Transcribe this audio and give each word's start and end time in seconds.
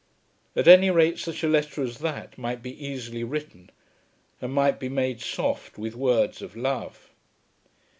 At 0.55 0.67
any 0.67 0.89
rate 0.89 1.19
such 1.19 1.43
a 1.43 1.47
letter 1.47 1.83
as 1.83 1.99
that 1.99 2.35
might 2.35 2.63
be 2.63 2.73
easily 2.83 3.23
written, 3.23 3.69
and 4.41 4.51
might 4.51 4.79
be 4.79 4.89
made 4.89 5.21
soft 5.21 5.77
with 5.77 5.95
words 5.95 6.41
of 6.41 6.55
love. 6.57 7.11